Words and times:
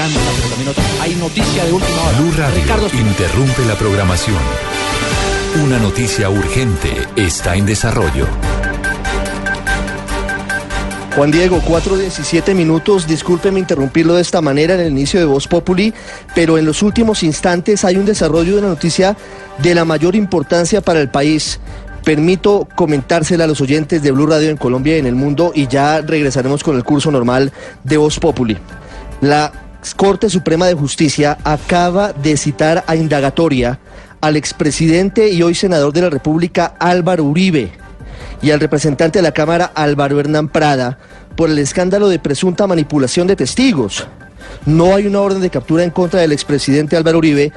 Hay 0.00 1.16
noticia 1.16 1.64
de 1.64 1.72
última 1.72 2.02
hora. 2.02 2.20
Blue 2.20 2.32
Radio 2.36 2.54
Ricardo 2.54 2.86
interrumpe 2.92 3.64
la 3.66 3.74
programación. 3.74 4.38
Una 5.64 5.80
noticia 5.80 6.30
urgente 6.30 6.92
está 7.16 7.56
en 7.56 7.66
desarrollo. 7.66 8.28
Juan 11.16 11.32
Diego, 11.32 11.60
4.17 11.62 12.54
minutos. 12.54 13.08
Discúlpeme 13.08 13.58
interrumpirlo 13.58 14.14
de 14.14 14.22
esta 14.22 14.40
manera 14.40 14.74
en 14.74 14.80
el 14.82 14.92
inicio 14.92 15.18
de 15.18 15.26
Voz 15.26 15.48
Populi, 15.48 15.92
pero 16.32 16.58
en 16.58 16.64
los 16.64 16.84
últimos 16.84 17.24
instantes 17.24 17.84
hay 17.84 17.96
un 17.96 18.06
desarrollo 18.06 18.52
de 18.52 18.58
una 18.60 18.68
noticia 18.68 19.16
de 19.60 19.74
la 19.74 19.84
mayor 19.84 20.14
importancia 20.14 20.80
para 20.80 21.00
el 21.00 21.10
país. 21.10 21.58
Permito 22.04 22.68
comentársela 22.76 23.44
a 23.44 23.48
los 23.48 23.60
oyentes 23.60 24.00
de 24.00 24.12
Blue 24.12 24.28
Radio 24.28 24.48
en 24.48 24.58
Colombia 24.58 24.94
y 24.94 25.00
en 25.00 25.06
el 25.06 25.16
mundo 25.16 25.50
y 25.52 25.66
ya 25.66 26.02
regresaremos 26.02 26.62
con 26.62 26.76
el 26.76 26.84
curso 26.84 27.10
normal 27.10 27.52
de 27.82 27.96
Voz 27.96 28.20
Populi. 28.20 28.56
La 29.20 29.52
Corte 29.96 30.28
Suprema 30.28 30.66
de 30.66 30.74
Justicia 30.74 31.38
acaba 31.44 32.12
de 32.12 32.36
citar 32.36 32.84
a 32.86 32.96
indagatoria 32.96 33.78
al 34.20 34.36
expresidente 34.36 35.30
y 35.30 35.42
hoy 35.42 35.54
senador 35.54 35.92
de 35.92 36.02
la 36.02 36.10
República 36.10 36.74
Álvaro 36.78 37.24
Uribe 37.24 37.72
y 38.42 38.50
al 38.50 38.60
representante 38.60 39.20
de 39.20 39.22
la 39.22 39.32
Cámara 39.32 39.70
Álvaro 39.74 40.18
Hernán 40.20 40.48
Prada 40.48 40.98
por 41.36 41.50
el 41.50 41.58
escándalo 41.58 42.08
de 42.08 42.18
presunta 42.18 42.66
manipulación 42.66 43.26
de 43.26 43.36
testigos. 43.36 44.06
No 44.66 44.94
hay 44.94 45.06
una 45.06 45.20
orden 45.20 45.40
de 45.40 45.50
captura 45.50 45.84
en 45.84 45.90
contra 45.90 46.20
del 46.20 46.32
expresidente 46.32 46.96
Álvaro 46.96 47.18
Uribe, 47.18 47.52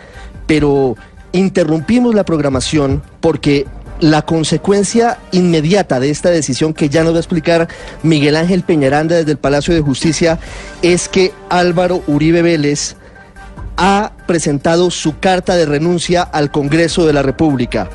pero 0.46 0.96
interrumpimos 1.32 2.14
la 2.14 2.24
programación 2.24 3.02
porque 3.20 3.66
la 4.02 4.24
consecuencia 4.24 5.20
inmediata 5.32 6.00
de 6.00 6.10
esta 6.10 6.32
decisión 6.32 6.74
que 6.74 6.90
ya 6.90 7.04
nos 7.04 7.14
va 7.14 7.18
a 7.18 7.22
explicar 7.22 7.68
Miguel 8.02 8.36
Ángel 8.36 8.64
Peñaranda 8.64 9.16
desde 9.16 9.32
el 9.32 9.38
Palacio 9.38 9.74
de 9.74 9.82
Justicia 9.82 10.40
es 10.82 11.08
que 11.08 11.32
Álvaro 11.50 12.04
Uribe 12.08 12.42
Vélez 12.42 12.96
ha 13.78 14.12
presentado 14.26 14.90
su 14.90 15.20
carta 15.20 15.56
de 15.56 15.68
renuncia 15.68 16.24
al 16.24 16.52
Congreso 16.52 17.06
de 17.06 17.14
la 17.14 17.22
República. 17.22 17.90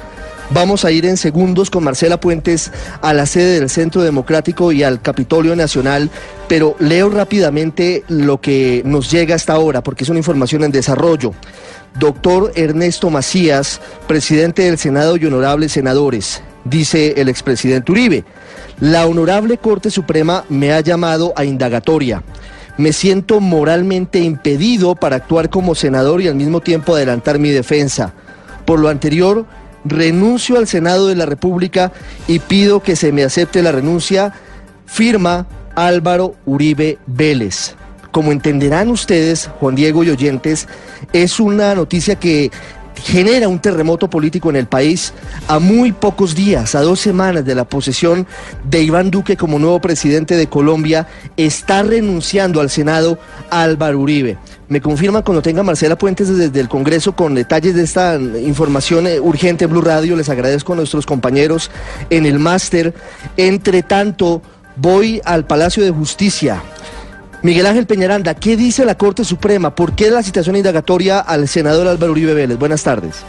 Vamos 0.50 0.84
a 0.84 0.92
ir 0.92 1.05
en 1.06 1.16
segundos 1.16 1.70
con 1.70 1.83
Marcela 1.83 2.20
Puentes 2.20 2.70
a 3.02 3.12
la 3.12 3.27
sede 3.27 3.58
del 3.58 3.69
Centro 3.69 4.02
Democrático 4.02 4.70
y 4.70 4.84
al 4.84 5.03
Capitolio 5.03 5.56
Nacional, 5.56 6.08
pero 6.47 6.77
leo 6.78 7.11
rápidamente 7.11 8.05
lo 8.08 8.41
que 8.41 8.83
nos 8.84 9.11
llega 9.11 9.34
hasta 9.34 9.55
ahora, 9.55 9.83
porque 9.83 10.05
es 10.05 10.11
una 10.11 10.20
información 10.20 10.62
en 10.62 10.70
desarrollo. 10.70 11.33
Doctor 11.98 12.53
Ernesto 12.55 13.11
Macías, 13.11 13.80
presidente 14.06 14.62
del 14.62 14.78
Senado 14.78 15.16
y 15.16 15.27
honorables 15.27 15.72
senadores, 15.72 16.42
dice 16.64 17.14
el 17.16 17.28
expresidente 17.28 17.91
Uribe, 17.91 18.25
la 18.78 19.05
honorable 19.06 19.58
Corte 19.58 19.91
Suprema 19.91 20.44
me 20.48 20.72
ha 20.72 20.81
llamado 20.81 21.33
a 21.34 21.44
indagatoria. 21.44 22.22
Me 22.78 22.92
siento 22.92 23.41
moralmente 23.41 24.20
impedido 24.20 24.94
para 24.94 25.16
actuar 25.16 25.50
como 25.50 25.75
senador 25.75 26.22
y 26.22 26.28
al 26.28 26.36
mismo 26.36 26.60
tiempo 26.60 26.94
adelantar 26.94 27.41
mi 27.41 27.50
defensa. 27.50 28.12
Por 28.64 28.78
lo 28.81 28.88
anterior, 28.88 29.47
renuncio 29.89 30.56
al 30.59 30.67
Senado 30.67 31.06
de 31.09 31.15
la 31.15 31.27
República 31.27 31.93
y 32.28 32.38
pido 32.38 32.83
que 32.83 32.97
se 32.97 33.12
me 33.12 33.25
acepte 33.25 33.62
la 33.62 33.72
renuncia. 33.72 34.33
Firma 34.87 35.47
Álvaro 35.75 36.34
Uribe 36.47 36.99
Vélez. 37.06 37.75
Como 38.10 38.33
entenderán 38.33 38.88
ustedes, 38.88 39.50
Juan 39.60 39.75
Diego 39.75 40.03
y 40.03 40.10
oyentes, 40.10 40.69
es 41.12 41.38
una 41.38 41.75
noticia 41.75 42.16
que 42.16 42.50
genera 43.03 43.49
un 43.49 43.59
terremoto 43.59 44.09
político 44.09 44.49
en 44.49 44.56
el 44.56 44.66
país 44.66 45.12
a 45.49 45.59
muy 45.59 45.93
pocos 45.93 46.34
días, 46.34 46.75
a 46.75 46.81
dos 46.81 46.99
semanas 47.00 47.44
de 47.44 47.55
la 47.55 47.65
posesión 47.65 48.27
de 48.65 48.83
Iván 48.83 49.10
Duque 49.10 49.37
como 49.37 49.59
nuevo 49.59 49.81
presidente 49.81 50.34
de 50.34 50.47
Colombia, 50.47 51.06
está 51.37 51.83
renunciando 51.83 52.60
al 52.60 52.71
Senado 52.71 53.19
Álvaro 53.50 54.00
Uribe. 54.00 54.39
Me 54.69 54.81
confirman 54.81 55.22
cuando 55.22 55.43
tenga 55.43 55.62
Marcela 55.62 55.97
Puentes 55.97 56.37
desde 56.37 56.59
el 56.59 56.69
Congreso 56.69 57.15
con 57.15 57.34
detalles 57.34 57.77
de 57.77 57.84
esta 57.84 58.16
información 58.16 59.06
eh, 59.06 59.21
urgente 59.21 59.65
en 59.65 59.71
Blue 59.71 59.81
Radio. 59.81 60.16
Les 60.16 60.28
agradezco 60.28 60.72
a 60.72 60.77
nuestros 60.77 61.06
compañeros 61.06 61.71
en 62.10 62.27
el 62.27 62.41
máster. 62.41 62.93
Entre 63.37 63.84
tanto, 63.84 64.43
voy 64.75 65.21
al 65.25 65.47
Palacio 65.47 65.84
de 65.84 65.91
Justicia. 65.91 66.62
Miguel 67.43 67.66
Ángel 67.66 67.87
Peñaranda, 67.87 68.34
¿qué 68.34 68.56
dice 68.56 68.84
la 68.84 68.97
Corte 68.97 69.25
Suprema? 69.25 69.72
¿Por 69.72 69.94
qué 69.94 70.10
la 70.10 70.25
citación 70.25 70.56
indagatoria 70.56 71.21
al 71.21 71.47
senador 71.47 71.87
Álvaro 71.87 72.10
Uribe 72.10 72.34
Vélez? 72.34 72.59
Buenas 72.59 72.83
tardes. 72.83 73.25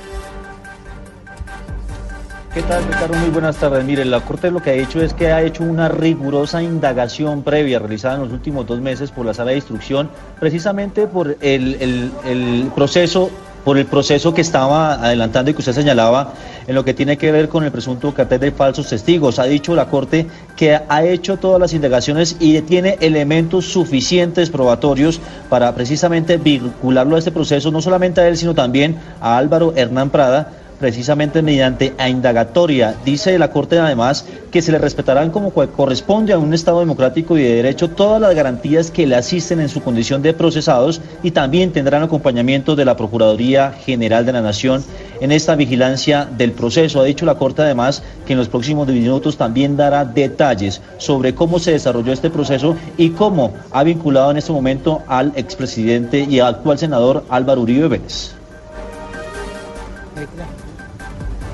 ¿Qué 2.57 2.63
tal, 2.63 2.83
Ricardo? 2.85 3.13
Muy 3.19 3.29
buenas 3.29 3.57
tardes. 3.57 3.85
Mire, 3.85 4.03
la 4.03 4.19
Corte 4.19 4.49
lo 4.49 4.63
que 4.63 4.71
ha 4.71 4.73
hecho 4.73 4.99
es 4.99 5.13
que 5.13 5.31
ha 5.31 5.43
hecho 5.43 5.63
una 5.63 5.89
rigurosa 5.89 6.63
indagación 6.63 7.43
previa 7.43 7.77
realizada 7.77 8.15
en 8.15 8.21
los 8.21 8.31
últimos 8.31 8.65
dos 8.65 8.81
meses 8.81 9.11
por 9.11 9.27
la 9.27 9.35
Sala 9.35 9.51
de 9.51 9.57
Instrucción, 9.57 10.09
precisamente 10.39 11.05
por 11.05 11.37
el, 11.39 12.11
el 12.25 12.71
proceso 12.73 13.29
por 13.63 13.77
el 13.77 13.85
proceso 13.85 14.33
que 14.33 14.41
estaba 14.41 14.93
adelantando 14.93 15.51
y 15.51 15.53
que 15.53 15.59
usted 15.59 15.73
señalaba 15.73 16.33
en 16.65 16.73
lo 16.73 16.83
que 16.83 16.95
tiene 16.95 17.17
que 17.17 17.31
ver 17.31 17.47
con 17.47 17.63
el 17.63 17.71
presunto 17.71 18.11
cartel 18.13 18.39
de 18.39 18.51
falsos 18.51 18.89
testigos. 18.89 19.37
Ha 19.37 19.43
dicho 19.43 19.75
la 19.75 19.85
Corte 19.85 20.25
que 20.55 20.79
ha 20.87 21.03
hecho 21.03 21.37
todas 21.37 21.59
las 21.59 21.73
indagaciones 21.73 22.37
y 22.39 22.59
tiene 22.61 22.97
elementos 23.01 23.65
suficientes 23.65 24.49
probatorios 24.49 25.21
para 25.49 25.75
precisamente 25.75 26.37
vincularlo 26.37 27.17
a 27.17 27.19
este 27.19 27.31
proceso, 27.31 27.69
no 27.69 27.83
solamente 27.83 28.21
a 28.21 28.27
él, 28.27 28.35
sino 28.35 28.55
también 28.55 28.97
a 29.21 29.37
Álvaro 29.37 29.73
Hernán 29.75 30.09
Prada 30.09 30.53
precisamente 30.79 31.41
mediante 31.41 31.93
a 31.97 32.09
indagatoria. 32.09 32.95
Dice 33.05 33.37
la 33.39 33.51
Corte 33.51 33.79
además 33.79 34.25
que 34.51 34.61
se 34.61 34.71
le 34.71 34.77
respetarán 34.77 35.31
como 35.31 35.51
corresponde 35.51 36.33
a 36.33 36.37
un 36.37 36.53
Estado 36.53 36.79
democrático 36.79 37.37
y 37.37 37.43
de 37.43 37.55
derecho 37.55 37.89
todas 37.89 38.21
las 38.21 38.33
garantías 38.35 38.91
que 38.91 39.07
le 39.07 39.15
asisten 39.15 39.59
en 39.59 39.69
su 39.69 39.81
condición 39.81 40.21
de 40.21 40.33
procesados 40.33 41.01
y 41.23 41.31
también 41.31 41.71
tendrán 41.71 42.03
acompañamiento 42.03 42.75
de 42.75 42.85
la 42.85 42.95
Procuraduría 42.95 43.71
General 43.71 44.25
de 44.25 44.33
la 44.33 44.41
Nación 44.41 44.83
en 45.19 45.31
esta 45.31 45.55
vigilancia 45.55 46.27
del 46.37 46.51
proceso. 46.51 47.01
Ha 47.01 47.05
dicho 47.05 47.25
la 47.25 47.35
Corte 47.35 47.61
además 47.61 48.03
que 48.25 48.33
en 48.33 48.39
los 48.39 48.49
próximos 48.49 48.87
minutos 48.87 49.37
también 49.37 49.77
dará 49.77 50.05
detalles 50.05 50.81
sobre 50.97 51.33
cómo 51.33 51.59
se 51.59 51.71
desarrolló 51.71 52.13
este 52.13 52.29
proceso 52.29 52.75
y 52.97 53.09
cómo 53.09 53.53
ha 53.71 53.83
vinculado 53.83 54.31
en 54.31 54.37
este 54.37 54.51
momento 54.51 55.03
al 55.07 55.33
expresidente 55.35 56.19
y 56.19 56.39
actual 56.39 56.77
senador 56.77 57.25
Álvaro 57.29 57.61
Uribe 57.61 57.87
Vélez. 57.87 58.36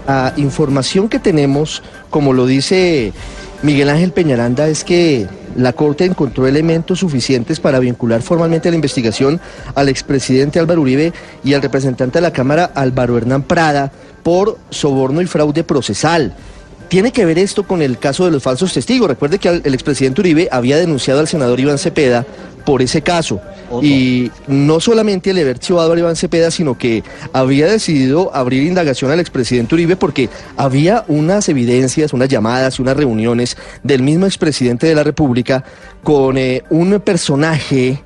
La 0.08 0.34
información 0.38 1.10
que 1.10 1.20
tenemos, 1.20 1.82
como 2.10 2.34
lo 2.34 2.46
dice 2.46 3.14
Miguel 3.62 3.90
Ángel 3.90 4.12
Peñaranda, 4.12 4.68
es 4.68 4.84
que 4.84 5.28
la 5.56 5.74
Corte 5.74 6.06
encontró 6.06 6.48
elementos 6.48 7.00
suficientes 7.00 7.60
para 7.60 7.80
vincular 7.80 8.22
formalmente 8.22 8.70
la 8.70 8.76
investigación 8.76 9.40
al 9.76 9.90
expresidente 9.90 10.60
Álvaro 10.60 10.82
Uribe 10.82 11.14
y 11.44 11.54
al 11.54 11.62
representante 11.62 12.18
de 12.18 12.24
la 12.24 12.34
Cámara 12.34 12.72
Álvaro 12.76 13.18
Hernán 13.18 13.44
Prada 13.44 13.92
por 14.24 14.58
soborno 14.70 15.22
y 15.22 15.28
fraude 15.28 15.64
procesal. 15.64 16.36
Tiene 16.90 17.12
que 17.12 17.26
ver 17.26 17.40
esto 17.40 17.66
con 17.66 17.82
el 17.82 17.98
caso 17.98 18.26
de 18.26 18.32
los 18.32 18.44
falsos 18.44 18.74
testigos. 18.74 19.08
Recuerde 19.08 19.40
que 19.40 19.50
el 19.50 19.74
expresidente 19.74 20.22
Uribe 20.22 20.50
había 20.52 20.78
denunciado 20.78 21.20
al 21.20 21.28
senador 21.28 21.60
Iván 21.60 21.78
Cepeda 21.78 22.26
por 22.66 22.82
ese 22.82 23.02
caso. 23.02 23.40
Y 23.82 24.32
no 24.48 24.80
solamente 24.80 25.34
le 25.34 25.42
había 25.42 25.54
archivado 25.54 25.94
a 25.94 26.00
Iván 26.00 26.16
Cepeda, 26.16 26.52
sino 26.52 26.78
que 26.78 27.04
había 27.32 27.68
decidido 27.68 28.36
abrir 28.36 28.64
indagación 28.64 29.12
al 29.12 29.20
expresidente 29.20 29.76
Uribe 29.76 29.96
porque 29.96 30.30
había 30.58 31.06
unas 31.08 31.50
evidencias, 31.50 32.14
unas 32.14 32.30
llamadas 32.30 32.78
y 32.78 32.82
unas 32.82 32.98
reuniones 32.98 33.58
del 33.84 34.02
mismo 34.02 34.26
expresidente 34.26 34.88
de 34.88 34.96
la 34.96 35.04
República 35.04 35.64
con 36.04 36.38
eh, 36.38 36.64
un 36.70 37.00
personaje 37.00 38.02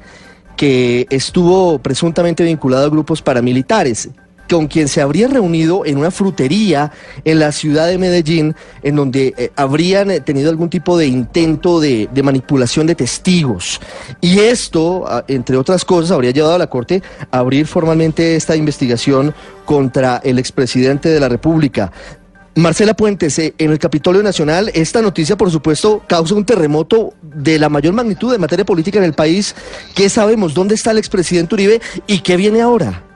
que 0.55 1.05
estuvo 1.09 1.79
presuntamente 1.79 2.43
vinculado 2.43 2.85
a 2.87 2.89
grupos 2.89 3.21
paramilitares 3.21 4.09
con 4.49 4.67
quien 4.67 4.87
se 4.87 5.01
habría 5.01 5.27
reunido 5.27 5.85
en 5.85 5.97
una 5.97 6.11
frutería 6.11 6.91
en 7.23 7.39
la 7.39 7.51
ciudad 7.51 7.87
de 7.87 7.97
Medellín, 7.97 8.55
en 8.83 8.95
donde 8.95 9.33
eh, 9.37 9.51
habrían 9.55 10.11
eh, 10.11 10.21
tenido 10.21 10.49
algún 10.49 10.69
tipo 10.69 10.97
de 10.97 11.07
intento 11.07 11.79
de, 11.79 12.09
manipulación 12.23 12.87
de 12.87 12.95
testigos. 12.95 13.79
Y 14.21 14.39
esto, 14.39 15.05
ah, 15.07 15.23
entre 15.27 15.57
otras 15.57 15.85
cosas, 15.85 16.11
habría 16.11 16.31
llevado 16.31 16.55
a 16.55 16.59
la 16.59 16.67
Corte 16.67 17.01
a 17.31 17.39
abrir 17.39 17.67
formalmente 17.67 18.35
esta 18.35 18.55
investigación 18.55 19.33
contra 19.65 20.21
el 20.23 20.39
expresidente 20.39 21.09
de 21.09 21.19
la 21.19 21.29
República. 21.29 21.91
Marcela 22.55 22.95
Puentes, 22.95 23.37
eh, 23.37 23.53
en 23.59 23.71
el 23.71 23.77
Capitolio 23.77 24.23
Nacional, 24.23 24.71
esta 24.73 25.01
noticia, 25.01 25.37
por 25.37 25.51
supuesto, 25.51 26.01
causa 26.07 26.33
un 26.33 26.43
terremoto 26.43 27.13
de 27.21 27.59
la 27.59 27.69
mayor 27.69 27.93
magnitud 27.93 28.33
en 28.33 28.41
materia 28.41 28.65
política 28.65 28.97
en 28.97 29.05
el 29.05 29.13
país. 29.13 29.55
¿Qué 29.93 30.09
sabemos? 30.09 30.55
¿Dónde 30.55 30.73
está 30.73 30.89
el 30.89 30.97
expresidente 30.97 31.53
Uribe 31.53 31.81
y 32.07 32.21
qué 32.21 32.35
viene 32.35 32.61
ahora? 32.61 33.06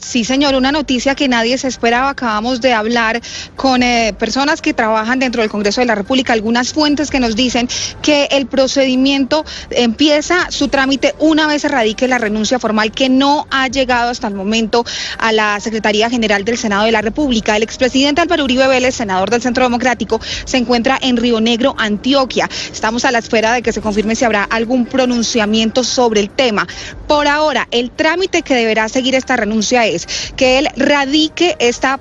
Sí, 0.00 0.24
señor, 0.24 0.54
una 0.54 0.72
noticia 0.72 1.14
que 1.14 1.28
nadie 1.28 1.58
se 1.58 1.68
esperaba. 1.68 2.08
Acabamos 2.08 2.62
de 2.62 2.72
hablar 2.72 3.20
con 3.54 3.82
eh, 3.82 4.14
personas 4.18 4.62
que 4.62 4.72
trabajan 4.72 5.18
dentro 5.18 5.42
del 5.42 5.50
Congreso 5.50 5.82
de 5.82 5.86
la 5.86 5.94
República, 5.94 6.32
algunas 6.32 6.72
fuentes 6.72 7.10
que 7.10 7.20
nos 7.20 7.36
dicen 7.36 7.68
que 8.00 8.24
el 8.30 8.46
procedimiento 8.46 9.44
empieza 9.70 10.50
su 10.50 10.68
trámite 10.68 11.14
una 11.18 11.46
vez 11.46 11.62
se 11.62 11.68
radique 11.68 12.08
la 12.08 12.16
renuncia 12.16 12.58
formal 12.58 12.92
que 12.92 13.10
no 13.10 13.46
ha 13.50 13.68
llegado 13.68 14.10
hasta 14.10 14.26
el 14.26 14.34
momento 14.34 14.86
a 15.18 15.32
la 15.32 15.60
Secretaría 15.60 16.08
General 16.08 16.46
del 16.46 16.56
Senado 16.56 16.86
de 16.86 16.92
la 16.92 17.02
República. 17.02 17.54
El 17.54 17.62
expresidente 17.62 18.22
Álvaro 18.22 18.44
Uribe 18.44 18.66
Vélez, 18.68 18.94
senador 18.94 19.28
del 19.28 19.42
Centro 19.42 19.64
Democrático, 19.64 20.18
se 20.46 20.56
encuentra 20.56 20.98
en 21.02 21.18
Río 21.18 21.42
Negro, 21.42 21.74
Antioquia. 21.76 22.48
Estamos 22.72 23.04
a 23.04 23.12
la 23.12 23.18
espera 23.18 23.52
de 23.52 23.60
que 23.60 23.72
se 23.72 23.82
confirme 23.82 24.16
si 24.16 24.24
habrá 24.24 24.44
algún 24.44 24.86
pronunciamiento 24.86 25.84
sobre 25.84 26.20
el 26.20 26.30
tema. 26.30 26.66
Por 27.10 27.26
ahora, 27.26 27.66
el 27.72 27.90
trámite 27.90 28.42
que 28.42 28.54
deberá 28.54 28.88
seguir 28.88 29.16
esta 29.16 29.36
renuncia 29.36 29.84
es 29.84 30.06
que 30.36 30.58
él 30.58 30.68
radique 30.76 31.56
esta, 31.58 31.98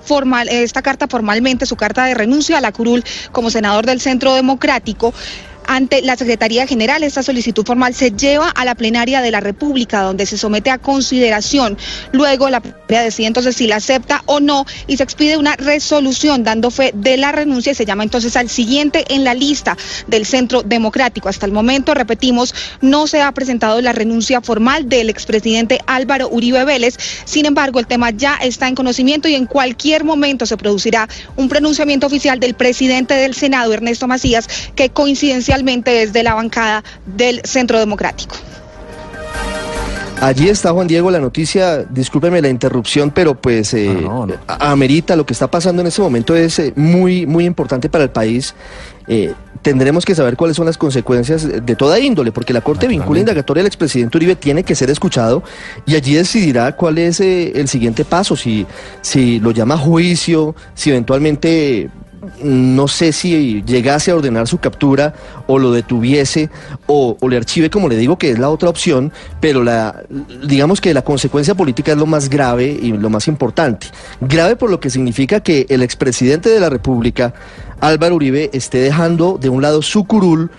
carta 0.83 1.07
formalmente, 1.07 1.65
su 1.65 1.75
carta 1.75 2.05
de 2.05 2.13
renuncia 2.13 2.59
a 2.59 2.61
la 2.61 2.71
curul 2.71 3.03
como 3.31 3.49
senador 3.49 3.87
del 3.87 4.01
Centro 4.01 4.35
Democrático 4.35 5.11
ante 5.69 6.01
la 6.01 6.17
Secretaría 6.17 6.65
General. 6.65 7.03
Esta 7.03 7.21
solicitud 7.21 7.63
formal 7.63 7.93
se 7.93 8.11
lleva 8.11 8.49
a 8.49 8.65
la 8.65 8.73
plenaria 8.73 9.21
de 9.21 9.29
la 9.29 9.39
República, 9.39 10.01
donde 10.01 10.25
se 10.25 10.37
somete 10.37 10.71
a 10.71 10.79
consideración. 10.79 11.77
Luego 12.11 12.49
la 12.49 12.59
plenaria 12.59 13.03
decide 13.03 13.27
entonces 13.27 13.55
si 13.55 13.67
la 13.67 13.75
acepta 13.75 14.23
o 14.25 14.39
no 14.39 14.65
y 14.87 14.97
se 14.97 15.03
expide 15.03 15.37
una 15.37 15.55
resolución 15.55 16.43
dando 16.43 16.71
fe 16.71 16.91
de 16.95 17.17
la 17.17 17.31
renuncia 17.31 17.71
y 17.71 17.75
se 17.75 17.85
llama 17.85 18.03
entonces 18.03 18.35
al 18.35 18.49
siguiente 18.49 19.05
en 19.09 19.23
la 19.23 19.35
lista 19.35 19.77
del 20.07 20.25
Centro 20.25 20.63
Democrático. 20.63 21.29
Hasta 21.29 21.45
el 21.45 21.51
momento, 21.51 21.93
repetimos, 21.93 22.55
no 22.81 23.05
se 23.05 23.21
ha 23.21 23.31
presentado 23.31 23.79
la 23.79 23.93
renuncia 23.93 24.41
formal 24.41 24.89
del 24.89 25.11
expresidente 25.11 25.79
Álvaro 25.85 26.29
Uribe 26.31 26.65
Vélez. 26.65 26.97
Sin 27.25 27.45
embargo, 27.45 27.79
el 27.79 27.85
tema 27.85 28.09
ya 28.09 28.37
está 28.41 28.67
en 28.67 28.73
conocimiento 28.73 29.27
y 29.27 29.35
en 29.35 29.45
cualquier 29.45 30.03
momento 30.03 30.47
se 30.47 30.57
producirá 30.57 31.07
un 31.35 31.47
pronunciamiento 31.47 32.07
oficial 32.07 32.39
del 32.39 32.55
presidente 32.55 33.13
del 33.13 33.35
Senado, 33.35 33.71
Ernesto 33.71 34.07
Macías, 34.07 34.47
que 34.75 34.89
desde 35.63 36.23
la 36.23 36.33
bancada 36.33 36.83
del 37.05 37.41
Centro 37.43 37.79
Democrático. 37.79 38.35
Allí 40.21 40.49
está 40.49 40.71
Juan 40.71 40.87
Diego, 40.87 41.09
la 41.11 41.19
noticia, 41.19 41.85
discúlpeme 41.89 42.41
la 42.41 42.49
interrupción, 42.49 43.09
pero 43.09 43.35
pues 43.35 43.73
eh, 43.73 44.05
amerita 44.47 45.15
lo 45.15 45.25
que 45.25 45.31
está 45.31 45.49
pasando 45.49 45.81
en 45.81 45.87
este 45.87 46.01
momento 46.01 46.35
es 46.35 46.59
eh, 46.59 46.73
muy, 46.75 47.25
muy 47.25 47.45
importante 47.45 47.87
para 47.89 48.03
el 48.03 48.09
país. 48.09 48.53
Eh, 49.07 49.33
tendremos 49.61 50.03
que 50.03 50.13
saber 50.15 50.35
cuáles 50.35 50.57
son 50.57 50.65
las 50.65 50.77
consecuencias 50.77 51.47
de 51.65 51.75
toda 51.75 51.99
índole, 51.99 52.33
porque 52.33 52.51
la 52.51 52.59
Corte 52.59 52.87
vincula 52.87 53.21
indagatoria 53.21 53.61
al 53.61 53.67
expresidente 53.67 54.17
Uribe 54.17 54.35
tiene 54.35 54.63
que 54.63 54.75
ser 54.75 54.89
escuchado 54.89 55.41
y 55.85 55.95
allí 55.95 56.15
decidirá 56.15 56.75
cuál 56.75 56.97
es 56.97 57.21
el 57.21 57.67
siguiente 57.69 58.03
paso, 58.03 58.35
si, 58.35 58.65
si 59.01 59.39
lo 59.39 59.51
llama 59.51 59.77
juicio, 59.77 60.53
si 60.73 60.89
eventualmente 60.89 61.89
no 62.43 62.87
sé 62.87 63.11
si 63.11 63.63
llegase 63.63 64.11
a 64.11 64.15
ordenar 64.15 64.47
su 64.47 64.57
captura 64.57 65.13
o 65.47 65.59
lo 65.59 65.71
detuviese 65.71 66.49
o, 66.87 67.17
le 67.27 67.37
archive, 67.37 67.69
como 67.69 67.89
le 67.89 67.97
digo, 67.97 68.17
que 68.17 68.31
es 68.31 68.39
la 68.39 68.49
otra 68.49 68.69
opción, 68.69 69.11
pero 69.39 69.63
la, 69.63 70.03
digamos 70.45 70.81
que 70.81 70.93
la 70.93 71.01
consecuencia 71.01 71.55
política 71.55 71.91
es 71.91 71.97
lo 71.97 72.05
más 72.05 72.29
grave 72.29 72.77
y 72.81 72.91
lo 72.91 73.09
más 73.09 73.27
importante. 73.27 73.87
Grave 74.21 74.55
por 74.55 74.69
lo 74.69 74.79
que 74.79 74.89
significa 74.89 75.39
que 75.41 75.65
el 75.69 75.81
expresidente 75.81 76.49
de 76.49 76.59
la 76.59 76.69
República 76.69 77.33
Álvaro 77.81 78.15
Uribe 78.15 78.49
esté 78.53 78.79
dejando 78.79 79.37
de 79.39 79.49
un 79.49 79.61
lado 79.61 79.81
su 79.81 80.05
curul 80.05 80.49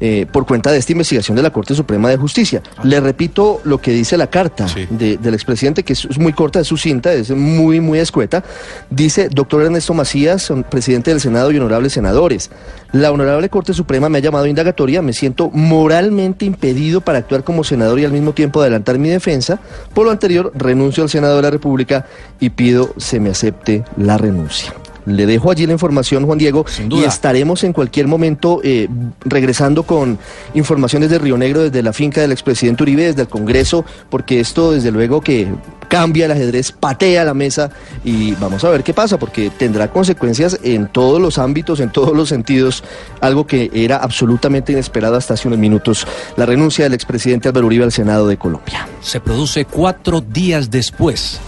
eh, 0.00 0.26
por 0.32 0.46
cuenta 0.46 0.70
de 0.70 0.78
esta 0.78 0.92
investigación 0.92 1.36
de 1.36 1.42
la 1.42 1.50
Corte 1.50 1.74
Suprema 1.74 2.08
de 2.08 2.16
Justicia. 2.16 2.62
Le 2.82 3.00
repito 3.00 3.60
lo 3.64 3.78
que 3.78 3.92
dice 3.92 4.16
la 4.16 4.28
carta 4.28 4.66
del 4.90 5.34
expresidente, 5.34 5.82
que 5.82 5.92
es 5.92 6.18
muy 6.18 6.32
corta, 6.32 6.60
es 6.60 6.66
sucinta, 6.66 7.12
es 7.12 7.30
muy, 7.30 7.80
muy 7.80 7.98
escueta. 7.98 8.44
Dice, 8.90 9.28
doctor 9.28 9.62
Ernesto 9.62 9.94
Macías, 9.94 10.52
presidente 10.70 11.10
del 11.10 11.20
Senado 11.20 11.50
y 11.50 11.56
honorables 11.56 11.92
senadores, 11.92 12.50
la 12.92 13.12
Honorable 13.12 13.48
Corte 13.48 13.74
Suprema 13.74 14.08
me 14.08 14.18
ha 14.18 14.20
llamado 14.20 14.46
indagatoria, 14.46 15.02
me 15.02 15.12
siento 15.12 15.50
moralmente 15.50 16.44
impedido 16.44 17.00
para 17.00 17.18
actuar 17.18 17.44
como 17.44 17.64
senador 17.64 17.98
y 17.98 18.04
al 18.04 18.12
mismo 18.12 18.32
tiempo 18.32 18.60
adelantar 18.60 18.98
mi 18.98 19.08
defensa. 19.08 19.60
Por 19.94 20.06
lo 20.06 20.10
anterior, 20.10 20.52
renuncio 20.54 21.02
al 21.02 21.10
Senado 21.10 21.36
de 21.36 21.42
la 21.42 21.50
República 21.50 22.06
y 22.40 22.50
pido 22.50 22.94
se 22.96 23.20
me 23.20 23.30
acepte 23.30 23.84
la 23.96 24.16
renuncia. 24.16 24.72
Le 25.08 25.26
dejo 25.26 25.50
allí 25.50 25.66
la 25.66 25.72
información, 25.72 26.26
Juan 26.26 26.38
Diego, 26.38 26.64
y 26.90 27.04
estaremos 27.04 27.64
en 27.64 27.72
cualquier 27.72 28.06
momento 28.06 28.60
eh, 28.62 28.88
regresando 29.24 29.82
con 29.82 30.18
informaciones 30.54 31.10
de 31.10 31.18
Río 31.18 31.36
Negro 31.38 31.62
desde 31.62 31.82
la 31.82 31.92
finca 31.92 32.20
del 32.20 32.32
expresidente 32.32 32.82
Uribe, 32.82 33.04
desde 33.04 33.22
el 33.22 33.28
Congreso, 33.28 33.84
porque 34.10 34.40
esto 34.40 34.72
desde 34.72 34.90
luego 34.90 35.20
que 35.20 35.48
cambia 35.88 36.26
el 36.26 36.32
ajedrez, 36.32 36.72
patea 36.72 37.24
la 37.24 37.34
mesa 37.34 37.70
y 38.04 38.32
vamos 38.32 38.62
a 38.64 38.70
ver 38.70 38.84
qué 38.84 38.94
pasa, 38.94 39.18
porque 39.18 39.50
tendrá 39.50 39.90
consecuencias 39.90 40.58
en 40.62 40.86
todos 40.86 41.20
los 41.20 41.38
ámbitos, 41.38 41.80
en 41.80 41.90
todos 41.90 42.14
los 42.14 42.28
sentidos, 42.28 42.84
algo 43.20 43.46
que 43.46 43.70
era 43.72 43.96
absolutamente 43.96 44.72
inesperado 44.72 45.16
hasta 45.16 45.34
hace 45.34 45.48
unos 45.48 45.58
minutos, 45.58 46.06
la 46.36 46.46
renuncia 46.46 46.84
del 46.84 46.94
expresidente 46.94 47.48
Álvaro 47.48 47.66
Uribe 47.66 47.84
al 47.84 47.92
Senado 47.92 48.28
de 48.28 48.36
Colombia. 48.36 48.86
Se 49.00 49.20
produce 49.20 49.64
cuatro 49.64 50.20
días 50.20 50.70
después 50.70 51.40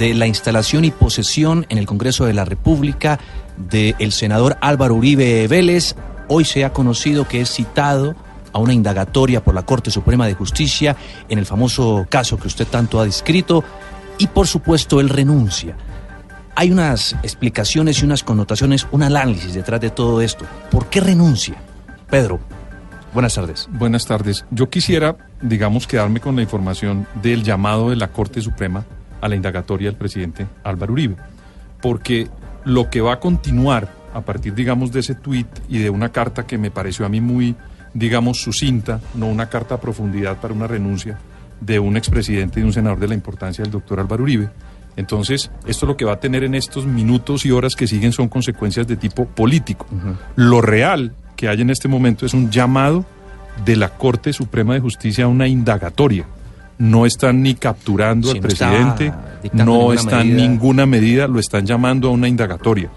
de 0.00 0.14
la 0.14 0.26
instalación 0.26 0.86
y 0.86 0.90
posesión 0.90 1.66
en 1.68 1.76
el 1.76 1.84
Congreso 1.84 2.24
de 2.24 2.32
la 2.32 2.46
República 2.46 3.20
del 3.58 4.12
senador 4.12 4.56
Álvaro 4.62 4.94
Uribe 4.94 5.46
Vélez. 5.46 5.94
Hoy 6.26 6.46
se 6.46 6.64
ha 6.64 6.72
conocido 6.72 7.28
que 7.28 7.42
es 7.42 7.50
citado 7.50 8.16
a 8.54 8.58
una 8.60 8.72
indagatoria 8.72 9.44
por 9.44 9.54
la 9.54 9.62
Corte 9.62 9.90
Suprema 9.90 10.26
de 10.26 10.32
Justicia 10.32 10.96
en 11.28 11.38
el 11.38 11.44
famoso 11.44 12.06
caso 12.08 12.38
que 12.38 12.48
usted 12.48 12.66
tanto 12.66 12.98
ha 12.98 13.04
descrito 13.04 13.62
y 14.16 14.26
por 14.28 14.46
supuesto 14.46 15.00
él 15.00 15.10
renuncia. 15.10 15.76
Hay 16.54 16.70
unas 16.70 17.12
explicaciones 17.22 18.00
y 18.00 18.06
unas 18.06 18.24
connotaciones, 18.24 18.86
un 18.92 19.02
análisis 19.02 19.52
detrás 19.52 19.82
de 19.82 19.90
todo 19.90 20.22
esto. 20.22 20.46
¿Por 20.70 20.86
qué 20.86 21.00
renuncia? 21.00 21.56
Pedro, 22.08 22.40
buenas 23.12 23.34
tardes. 23.34 23.68
Buenas 23.70 24.06
tardes. 24.06 24.46
Yo 24.50 24.70
quisiera, 24.70 25.18
digamos, 25.42 25.86
quedarme 25.86 26.20
con 26.20 26.36
la 26.36 26.42
información 26.42 27.06
del 27.22 27.42
llamado 27.42 27.90
de 27.90 27.96
la 27.96 28.08
Corte 28.08 28.40
Suprema 28.40 28.86
a 29.20 29.28
la 29.28 29.36
indagatoria 29.36 29.88
del 29.88 29.96
presidente 29.96 30.46
Álvaro 30.64 30.92
Uribe, 30.92 31.16
porque 31.80 32.28
lo 32.64 32.90
que 32.90 33.00
va 33.00 33.14
a 33.14 33.20
continuar 33.20 33.88
a 34.12 34.20
partir, 34.22 34.54
digamos, 34.54 34.92
de 34.92 35.00
ese 35.00 35.14
tuit 35.14 35.46
y 35.68 35.78
de 35.78 35.90
una 35.90 36.10
carta 36.10 36.46
que 36.46 36.58
me 36.58 36.70
pareció 36.70 37.06
a 37.06 37.08
mí 37.08 37.20
muy, 37.20 37.54
digamos, 37.94 38.42
sucinta, 38.42 39.00
no 39.14 39.26
una 39.26 39.48
carta 39.48 39.76
a 39.76 39.80
profundidad 39.80 40.38
para 40.38 40.54
una 40.54 40.66
renuncia 40.66 41.18
de 41.60 41.78
un 41.78 41.96
expresidente 41.96 42.60
y 42.60 42.62
un 42.62 42.72
senador 42.72 42.98
de 42.98 43.08
la 43.08 43.14
importancia 43.14 43.62
del 43.62 43.72
doctor 43.72 44.00
Álvaro 44.00 44.22
Uribe. 44.22 44.48
Entonces, 44.96 45.50
esto 45.66 45.86
lo 45.86 45.96
que 45.96 46.04
va 46.04 46.14
a 46.14 46.20
tener 46.20 46.42
en 46.42 46.54
estos 46.54 46.86
minutos 46.86 47.46
y 47.46 47.52
horas 47.52 47.76
que 47.76 47.86
siguen 47.86 48.12
son 48.12 48.28
consecuencias 48.28 48.86
de 48.86 48.96
tipo 48.96 49.26
político. 49.26 49.86
Lo 50.36 50.60
real 50.60 51.12
que 51.36 51.48
hay 51.48 51.60
en 51.60 51.70
este 51.70 51.88
momento 51.88 52.26
es 52.26 52.34
un 52.34 52.50
llamado 52.50 53.04
de 53.64 53.76
la 53.76 53.90
Corte 53.90 54.32
Suprema 54.32 54.74
de 54.74 54.80
Justicia 54.80 55.24
a 55.24 55.28
una 55.28 55.46
indagatoria 55.46 56.26
no 56.80 57.04
están 57.04 57.42
ni 57.42 57.54
capturando 57.54 58.30
al 58.30 58.40
presidente, 58.40 59.12
no 59.52 59.92
están 59.92 60.34
ninguna 60.34 60.86
medida, 60.86 61.28
lo 61.28 61.38
están 61.38 61.66
llamando 61.66 62.08
a 62.08 62.10
una 62.10 62.26
indagatoria. 62.26 62.90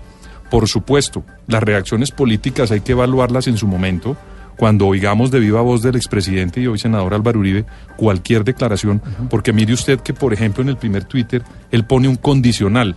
Por 0.49 0.69
supuesto, 0.69 1.23
las 1.47 1.61
reacciones 1.61 2.11
políticas 2.11 2.71
hay 2.71 2.79
que 2.79 2.93
evaluarlas 2.93 3.47
en 3.47 3.57
su 3.57 3.67
momento. 3.67 4.15
Cuando 4.55 4.87
oigamos 4.87 5.31
de 5.31 5.39
viva 5.39 5.61
voz 5.61 5.81
del 5.81 5.97
expresidente 5.97 6.61
y 6.61 6.67
hoy 6.67 6.79
senador 6.79 7.13
Álvaro 7.13 7.39
Uribe 7.39 7.65
cualquier 7.97 8.45
declaración, 8.45 9.01
porque 9.29 9.51
mire 9.51 9.73
usted 9.73 9.99
que, 9.99 10.13
por 10.13 10.31
ejemplo, 10.31 10.63
en 10.63 10.69
el 10.69 10.77
primer 10.77 11.03
Twitter 11.03 11.43
él 11.69 11.83
pone 11.83 12.07
un 12.07 12.15
condicional. 12.15 12.95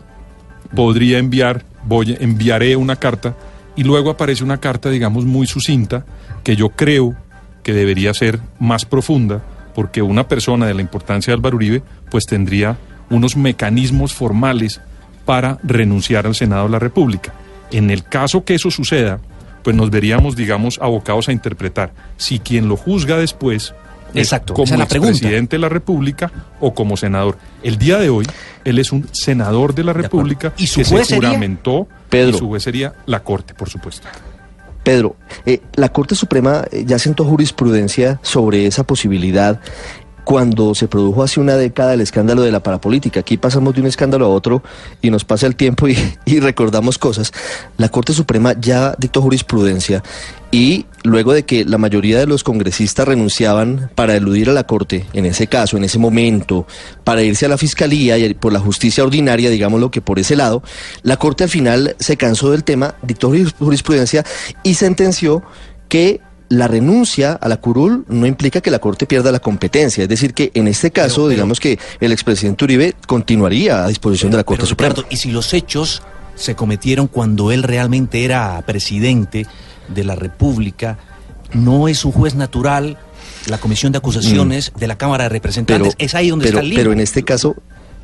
Podría 0.74 1.18
enviar, 1.18 1.64
voy, 1.84 2.16
enviaré 2.20 2.76
una 2.76 2.94
carta 2.94 3.34
y 3.74 3.82
luego 3.82 4.10
aparece 4.10 4.44
una 4.44 4.58
carta, 4.58 4.88
digamos, 4.88 5.24
muy 5.24 5.48
sucinta, 5.48 6.04
que 6.44 6.54
yo 6.54 6.68
creo 6.68 7.16
que 7.64 7.72
debería 7.72 8.14
ser 8.14 8.38
más 8.60 8.84
profunda, 8.84 9.42
porque 9.76 10.00
una 10.00 10.26
persona 10.26 10.64
de 10.64 10.72
la 10.72 10.80
importancia 10.80 11.30
de 11.30 11.34
Álvaro 11.34 11.56
Uribe 11.56 11.82
pues 12.10 12.24
tendría 12.24 12.78
unos 13.10 13.36
mecanismos 13.36 14.14
formales 14.14 14.80
para 15.26 15.58
renunciar 15.62 16.26
al 16.26 16.34
Senado 16.34 16.64
de 16.64 16.70
la 16.70 16.78
República. 16.78 17.34
En 17.70 17.90
el 17.90 18.02
caso 18.02 18.42
que 18.42 18.54
eso 18.54 18.70
suceda, 18.70 19.20
pues 19.62 19.76
nos 19.76 19.90
veríamos, 19.90 20.34
digamos, 20.34 20.78
abocados 20.80 21.28
a 21.28 21.32
interpretar 21.32 21.92
si 22.16 22.38
quien 22.38 22.68
lo 22.68 22.78
juzga 22.78 23.18
después 23.18 23.74
Exacto, 24.14 24.54
como 24.54 24.86
presidente 24.86 25.56
de 25.56 25.60
la 25.60 25.68
República 25.68 26.32
o 26.58 26.72
como 26.72 26.96
senador. 26.96 27.36
El 27.62 27.76
día 27.76 27.98
de 27.98 28.08
hoy, 28.08 28.26
él 28.64 28.78
es 28.78 28.92
un 28.92 29.06
senador 29.12 29.74
de 29.74 29.84
la 29.84 29.92
República 29.92 30.54
¿Y 30.56 30.68
su 30.68 30.80
que 30.80 30.86
juez 30.86 31.08
se 31.08 31.16
juramentó 31.16 31.86
Pedro. 32.08 32.34
y 32.34 32.38
su 32.38 32.48
juez 32.48 32.62
sería 32.62 32.94
la 33.04 33.22
Corte, 33.22 33.52
por 33.52 33.68
supuesto. 33.68 34.08
Pedro, 34.86 35.16
eh, 35.46 35.62
la 35.74 35.88
Corte 35.88 36.14
Suprema 36.14 36.64
eh, 36.70 36.84
ya 36.86 37.00
sentó 37.00 37.24
jurisprudencia 37.24 38.20
sobre 38.22 38.66
esa 38.66 38.84
posibilidad. 38.84 39.60
Cuando 40.26 40.74
se 40.74 40.88
produjo 40.88 41.22
hace 41.22 41.38
una 41.38 41.54
década 41.54 41.94
el 41.94 42.00
escándalo 42.00 42.42
de 42.42 42.50
la 42.50 42.58
parapolítica. 42.58 43.20
Aquí 43.20 43.36
pasamos 43.36 43.76
de 43.76 43.80
un 43.80 43.86
escándalo 43.86 44.26
a 44.26 44.28
otro 44.28 44.60
y 45.00 45.12
nos 45.12 45.24
pasa 45.24 45.46
el 45.46 45.54
tiempo 45.54 45.86
y, 46.26 46.40
recordamos 46.40 46.98
cosas. 46.98 47.32
La 47.76 47.90
Corte 47.90 48.12
Suprema 48.12 48.52
ya 48.60 48.96
dictó 48.98 49.22
jurisprudencia 49.22 50.02
y 50.50 50.86
luego 51.04 51.32
de 51.32 51.44
que 51.44 51.64
la 51.64 51.78
mayoría 51.78 52.18
de 52.18 52.26
los 52.26 52.42
congresistas 52.42 53.06
renunciaban 53.06 53.88
para 53.94 54.16
eludir 54.16 54.50
a 54.50 54.52
la 54.52 54.66
Corte, 54.66 55.06
en 55.12 55.26
ese 55.26 55.46
caso, 55.46 55.76
en 55.76 55.84
ese 55.84 56.00
momento, 56.00 56.66
para 57.04 57.22
irse 57.22 57.46
a 57.46 57.48
la 57.48 57.56
Fiscalía 57.56 58.18
y 58.18 58.34
por 58.34 58.52
la 58.52 58.58
justicia 58.58 59.04
ordinaria, 59.04 59.48
digámoslo 59.48 59.92
que 59.92 60.00
por 60.00 60.18
ese 60.18 60.34
lado, 60.34 60.60
la 61.04 61.18
Corte 61.18 61.44
al 61.44 61.50
final 61.50 61.94
se 62.00 62.16
cansó 62.16 62.50
del 62.50 62.64
tema, 62.64 62.96
dictó 63.00 63.30
jurisprudencia 63.60 64.24
y 64.64 64.74
sentenció 64.74 65.44
que 65.88 66.20
la 66.48 66.68
renuncia 66.68 67.32
a 67.32 67.48
la 67.48 67.56
curul 67.56 68.04
no 68.08 68.26
implica 68.26 68.60
que 68.60 68.70
la 68.70 68.78
Corte 68.78 69.06
pierda 69.06 69.32
la 69.32 69.40
competencia. 69.40 70.04
Es 70.04 70.08
decir, 70.08 70.34
que 70.34 70.50
en 70.54 70.68
este 70.68 70.90
caso, 70.90 71.28
digamos 71.28 71.60
que 71.60 71.78
el 72.00 72.12
expresidente 72.12 72.64
Uribe 72.64 72.94
continuaría 73.06 73.84
a 73.84 73.88
disposición 73.88 74.30
de 74.30 74.36
la 74.38 74.44
Corte 74.44 74.66
Suprema. 74.66 74.94
y 75.10 75.16
si 75.16 75.30
los 75.30 75.52
hechos 75.54 76.02
se 76.34 76.54
cometieron 76.54 77.08
cuando 77.08 77.50
él 77.50 77.62
realmente 77.62 78.24
era 78.24 78.62
presidente, 78.66 79.46
de 79.88 80.04
la 80.04 80.14
República 80.14 80.98
no 81.52 81.88
es 81.88 82.04
un 82.04 82.12
juez 82.12 82.34
natural 82.34 82.98
la 83.46 83.58
comisión 83.58 83.92
de 83.92 83.98
acusaciones 83.98 84.72
mm. 84.74 84.78
de 84.78 84.86
la 84.86 84.98
Cámara 84.98 85.24
de 85.24 85.30
Representantes. 85.30 85.94
es 85.98 86.14
ahí 86.14 86.30
donde 86.30 86.46
está 86.46 86.60
el 86.60 86.74
Pero 86.74 86.92
en 86.92 87.00
este 87.00 87.22
caso, 87.22 87.56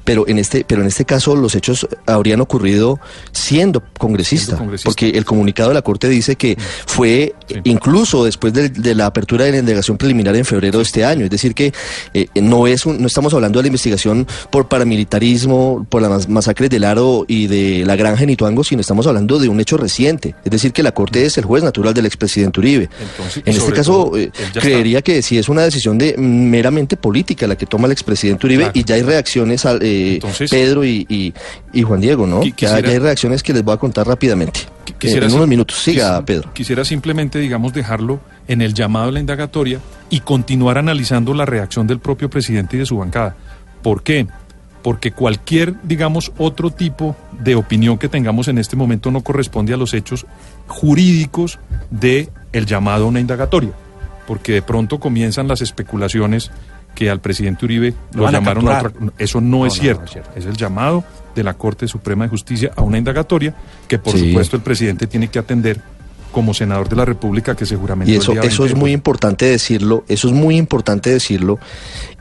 pero 0.04 0.26
en 0.28 0.38
este 0.38 0.64
pero 0.66 0.82
en 0.82 0.88
este 0.88 1.04
caso 1.04 1.36
los 1.36 1.54
hechos 1.54 1.86
habrían 2.06 2.40
ocurrido 2.40 2.98
siendo 3.32 3.82
congresista, 3.98 4.58
porque 4.84 5.10
el 5.10 5.24
comunicado 5.24 5.70
de 5.70 5.74
la 5.74 5.82
corte 5.82 6.08
dice 6.08 6.36
que 6.36 6.56
fue 6.86 7.34
incluso 7.64 8.24
después 8.24 8.52
de, 8.52 8.94
la 8.94 9.06
apertura 9.06 9.44
de 9.44 9.52
la 9.52 9.58
indagación 9.58 9.96
preliminar 9.96 10.34
en 10.36 10.44
febrero 10.44 10.78
de 10.78 10.84
este 10.84 11.04
año, 11.04 11.24
es 11.24 11.30
decir 11.30 11.54
que 11.54 11.72
eh, 12.14 12.28
no 12.34 12.66
es 12.66 12.86
no 12.86 13.06
estamos 13.06 13.32
hablando 13.34 13.58
de 13.58 13.64
la 13.64 13.68
investigación 13.68 14.26
por 14.50 14.68
paramilitarismo, 14.68 15.86
por 15.88 16.02
las 16.02 16.28
masacres 16.28 16.70
del 16.70 16.84
Aro 16.84 17.24
y 17.28 17.46
de 17.46 17.84
la 17.86 17.96
granja 17.96 18.24
en 18.24 18.30
Ituango, 18.30 18.64
sino 18.64 18.80
estamos 18.80 19.06
hablando 19.06 19.38
de 19.38 19.48
un 19.48 19.60
hecho 19.60 19.76
reciente, 19.76 20.34
es 20.44 20.50
decir 20.50 20.72
que 20.72 20.82
la 20.82 20.92
corte 20.92 21.24
es 21.24 21.38
el 21.38 21.44
juez 21.44 21.62
natural 21.62 21.94
del 21.94 22.06
expresidente 22.06 22.60
Uribe. 22.60 22.88
en 23.44 23.56
este 23.56 23.72
caso 23.72 24.16
eh, 24.16 24.30
creería 24.54 25.02
que 25.02 25.22
si 25.22 25.38
es 25.38 25.48
una 25.48 25.62
decisión 25.62 25.98
de 25.98 26.16
meramente 26.16 26.96
política 26.96 27.46
la 27.46 27.56
que 27.56 27.66
toma 27.66 27.86
el 27.86 27.92
expresidente 27.92 28.46
Uribe 28.46 28.70
y 28.74 28.84
ya 28.84 28.96
hay 28.96 29.02
reacciones 29.02 29.64
al 29.64 29.82
eh, 29.82 29.91
Pedro 30.50 30.84
y, 30.84 31.34
Juan 31.84 32.00
Diego, 32.00 32.26
¿no? 32.26 32.40
hay 32.40 32.98
reacciones 32.98 33.42
que 33.42 33.52
les 33.52 33.62
voy 33.62 33.74
a 33.74 33.76
contar 33.76 34.06
rápidamente. 34.06 34.60
Quisiera 34.98 35.26
en 35.26 35.34
unos 35.34 35.48
minutos. 35.48 35.78
Siga, 35.78 36.24
Pedro. 36.24 36.52
Quisiera 36.52 36.84
simplemente, 36.84 37.38
digamos, 37.38 37.72
dejarlo 37.72 38.20
en 38.48 38.62
el 38.62 38.74
llamado 38.74 39.08
a 39.08 39.12
la 39.12 39.20
indagatoria 39.20 39.80
y 40.10 40.20
continuar 40.20 40.78
analizando 40.78 41.34
la 41.34 41.46
reacción 41.46 41.86
del 41.86 41.98
propio 41.98 42.30
presidente 42.30 42.76
y 42.76 42.80
de 42.80 42.86
su 42.86 42.98
bancada. 42.98 43.36
¿Por 43.82 44.02
qué? 44.02 44.26
Porque 44.82 45.12
cualquier, 45.12 45.74
digamos, 45.82 46.32
otro 46.38 46.70
tipo 46.70 47.16
de 47.38 47.54
opinión 47.54 47.98
que 47.98 48.08
tengamos 48.08 48.48
en 48.48 48.58
este 48.58 48.76
momento 48.76 49.10
no 49.10 49.22
corresponde 49.22 49.74
a 49.74 49.76
los 49.76 49.94
hechos 49.94 50.26
jurídicos 50.66 51.58
de 51.90 52.28
el 52.52 52.66
llamado 52.66 53.04
a 53.04 53.08
una 53.08 53.20
indagatoria. 53.20 53.72
Porque 54.26 54.52
de 54.52 54.62
pronto 54.62 55.00
comienzan 55.00 55.48
las 55.48 55.62
especulaciones 55.62 56.50
que 56.94 57.10
al 57.10 57.20
presidente 57.20 57.64
Uribe 57.64 57.94
lo, 58.14 58.30
llamaron 58.30 58.68
a, 58.68 58.78
otra. 58.78 58.92
Eso 59.18 59.40
no, 59.40 59.66
es, 59.66 59.74
cierto. 59.74 60.04
es, 60.34 60.46
el 60.46 60.56
llamado 60.56 61.04
de 61.34 61.42
la 61.42 61.54
Corte 61.54 61.88
Suprema 61.88 62.24
de 62.24 62.30
Justicia 62.30 62.72
a 62.76 62.82
una 62.82 62.98
indagatoria 62.98 63.54
que, 63.88 63.98
por 63.98 64.16
supuesto, 64.16 64.56
el 64.56 64.62
presidente 64.62 65.06
tiene 65.06 65.28
que 65.28 65.38
atender 65.38 65.80
como 66.32 66.54
senador 66.54 66.88
de 66.88 66.96
la 66.96 67.04
República 67.04 67.54
que 67.54 67.66
seguramente 67.66 68.10
y 68.10 68.16
eso 68.16 68.32
eso 68.40 68.64
es 68.64 68.74
muy 68.74 68.92
importante 68.92 69.44
decirlo 69.44 70.02
eso 70.08 70.28
es 70.28 70.34
muy 70.34 70.56
importante 70.56 71.10
decirlo 71.10 71.58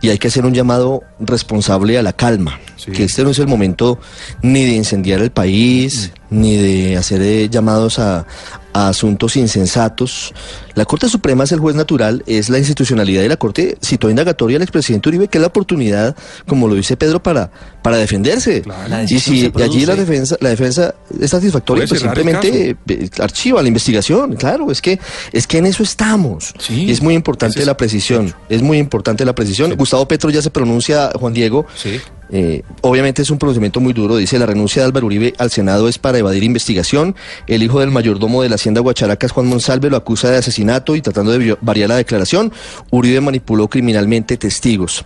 y 0.01 0.10
hay 0.10 0.18
que 0.18 0.28
hacer 0.28 0.46
un 0.46 0.54
llamado 0.54 1.01
responsable 1.20 1.98
a 1.98 2.04
la 2.04 2.12
calma 2.12 2.60
que 2.94 3.06
este 3.06 3.24
no 3.24 3.30
es 3.30 3.40
el 3.40 3.48
momento 3.48 4.00
ni 4.42 4.66
de 4.66 4.74
incendiar 4.74 5.22
el 5.22 5.32
país 5.32 6.12
mm. 6.30 6.40
ni 6.42 6.58
de 6.58 6.98
hacer 6.98 7.22
eh, 7.22 7.48
llamados 7.50 8.00
a, 8.00 8.28
a 8.74 8.88
asuntos 8.88 9.36
insensatos. 9.36 10.34
La 10.75 10.86
Corte 10.86 11.10
Suprema 11.10 11.44
es 11.44 11.51
el 11.51 11.60
juez 11.60 11.75
natural, 11.75 12.24
es 12.28 12.50
la 12.50 12.58
institucionalidad 12.58 13.22
de 13.22 13.30
la 13.30 13.38
Corte 13.38 13.78
citó 13.84 14.10
indagatoria 14.10 14.58
al 14.58 14.63
expresidente 14.63 15.10
Uribe, 15.10 15.28
que 15.28 15.38
es 15.38 15.42
la 15.42 15.48
oportunidad, 15.48 16.16
como 16.48 16.68
lo 16.68 16.75
dice 16.75 16.96
Pedro, 16.96 17.22
para, 17.22 17.51
para 17.82 17.98
defenderse. 17.98 18.63
Y 19.10 19.20
si 19.20 19.51
allí 19.62 19.86
la 19.86 19.96
defensa, 19.96 20.38
la 20.40 20.50
defensa 20.50 20.96
es 21.20 21.30
satisfactoria, 21.30 21.86
pues 21.88 22.01
simplemente 22.01 22.78
eh, 22.88 23.10
archiva 23.20 23.62
la 23.62 23.68
investigación. 23.68 24.36
Claro, 24.36 24.72
es 24.72 24.82
que, 24.82 25.00
es 25.32 25.48
que 25.48 25.58
en 25.58 25.66
eso 25.66 25.84
estamos. 25.84 26.54
y 26.70 26.92
es 26.92 27.01
muy 27.01 27.16
importante 27.16 27.66
la 27.66 27.75
precisión. 27.75 28.34
Es 28.50 28.62
muy 28.62 28.78
importante 28.78 29.25
la 29.25 29.36
precisión. 29.36 29.75
Gustavo 29.75 30.08
Petro 30.08 30.30
ya 30.30 30.42
se 30.42 30.50
pronuncia, 30.50 31.12
Juan 31.16 31.34
Diego. 31.34 31.66
Sí. 31.75 32.00
Eh, 32.32 32.64
obviamente 32.82 33.22
es 33.22 33.30
un 33.30 33.38
pronunciamiento 33.38 33.80
muy 33.80 33.94
duro. 33.94 34.18
Dice 34.18 34.40
la 34.40 34.46
renuncia 34.46 34.82
de 34.82 34.88
Álvaro 34.88 35.08
Uribe 35.08 35.34
al 35.38 35.52
Senado 35.52 35.88
es 35.88 35.98
para 35.98 36.18
evadir 36.18 36.44
investigación. 36.44 37.16
El 37.48 37.64
hijo 37.64 37.80
del 37.80 37.92
mayordomo 37.92 38.42
de 38.42 38.50
la 38.50 38.56
Hacienda 38.56 38.82
Guacharacas, 38.82 39.32
Juan 39.32 39.48
Monsalve, 39.48 39.90
lo 39.90 39.98
acusa 39.98 40.30
de 40.30 40.38
asesinato 40.38 40.96
y 40.96 41.02
tratando 41.02 41.32
de 41.32 41.58
variar 41.62 41.90
la 41.90 41.98
declaración. 41.98 42.52
Uribe 42.90 43.22
manipuló 43.22 43.68
criminalmente 43.68 44.38
testigos. 44.38 45.06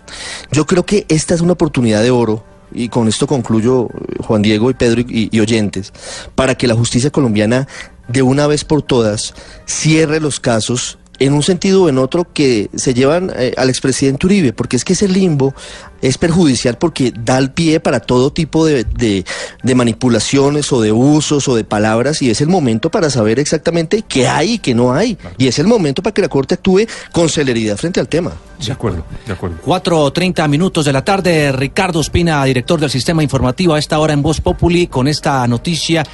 Yo 0.52 0.66
creo 0.66 0.86
que 0.86 1.04
esta 1.08 1.34
es 1.34 1.40
una 1.40 1.54
oportunidad 1.54 2.02
de 2.02 2.10
oro 2.10 2.44
y 2.72 2.88
con 2.88 3.08
esto 3.08 3.26
concluyo, 3.26 3.88
Juan 4.20 4.42
Diego 4.42 4.70
y 4.70 4.74
Pedro 4.74 5.02
y, 5.06 5.40
oyentes, 5.40 5.92
para 6.34 6.56
que 6.56 6.66
la 6.66 6.74
justicia 6.74 7.10
colombiana 7.10 7.68
de 8.08 8.22
una 8.22 8.46
vez 8.46 8.64
por 8.64 8.82
todas 8.82 9.34
cierre 9.64 10.20
los 10.20 10.40
casos 10.40 10.98
en 11.18 11.32
un 11.32 11.42
sentido 11.42 11.84
o 11.84 11.88
en 11.88 11.98
otro 11.98 12.32
que 12.32 12.70
se 12.74 12.94
llevan 12.94 13.32
eh, 13.36 13.54
al 13.56 13.68
expresidente 13.68 14.26
Uribe, 14.26 14.52
porque 14.52 14.76
es 14.76 14.84
que 14.84 14.92
ese 14.92 15.08
limbo 15.08 15.54
es 16.02 16.18
perjudicial 16.18 16.76
porque 16.76 17.12
da 17.12 17.38
el 17.38 17.50
pie 17.50 17.80
para 17.80 18.00
todo 18.00 18.32
tipo 18.32 18.66
de, 18.66 18.84
de, 18.84 19.74
manipulaciones 19.74 20.72
o 20.72 20.80
de 20.80 20.92
usos 20.92 21.48
o 21.48 21.56
de 21.56 21.64
palabras 21.64 22.22
y 22.22 22.30
es 22.30 22.40
el 22.40 22.48
momento 22.48 22.90
para 22.90 23.10
saber 23.10 23.38
exactamente 23.38 24.02
qué 24.02 24.28
hay 24.28 24.54
y 24.54 24.58
qué 24.58 24.74
no 24.74 24.92
hay. 24.92 25.18
Y 25.38 25.48
es 25.48 25.58
el 25.58 25.66
momento 25.66 26.02
para 26.02 26.14
que 26.14 26.22
la 26.22 26.28
Corte 26.28 26.54
actúe 26.54 26.86
con 27.12 27.28
celeridad 27.28 27.76
frente 27.76 28.00
al 28.00 28.08
tema. 28.08 28.32
De 28.64 28.72
acuerdo, 28.72 29.04
de 29.26 29.32
acuerdo. 29.32 29.56
4.30 29.64 30.48
minutos 30.48 30.84
de 30.84 30.92
la 30.92 31.04
tarde, 31.04 31.52
Ricardo 31.52 32.00
Espina, 32.00 32.44
director 32.44 32.80
del 32.80 32.90
Sistema 32.90 33.22
Informativo, 33.22 33.74
a 33.74 33.78
esta 33.78 33.98
hora 33.98 34.12
en 34.12 34.22
Voz 34.22 34.40
Populi, 34.40 34.86
con 34.86 35.08
esta 35.08 35.46
noticia 35.46 36.04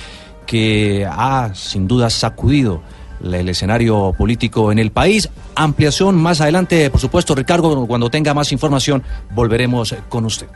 que 0.46 1.06
ha 1.08 1.52
sin 1.54 1.86
duda 1.86 2.10
sacudido 2.10 2.82
el 3.22 3.48
escenario 3.48 4.12
político 4.16 4.72
en 4.72 4.78
el 4.78 4.90
país. 4.90 5.28
Ampliación 5.54 6.16
más 6.16 6.40
adelante, 6.40 6.90
por 6.90 7.00
supuesto, 7.00 7.34
Ricardo, 7.34 7.86
cuando 7.86 8.10
tenga 8.10 8.34
más 8.34 8.52
información, 8.52 9.02
volveremos 9.34 9.94
con 10.08 10.24
usted. 10.24 10.46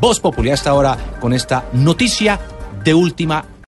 Voz 0.00 0.20
Popular 0.20 0.54
hasta 0.54 0.70
ahora 0.70 0.96
con 1.20 1.32
esta 1.32 1.64
noticia 1.72 2.38
de 2.84 2.94
última 2.94 3.44